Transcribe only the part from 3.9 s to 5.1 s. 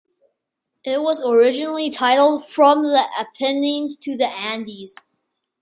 to the Andes".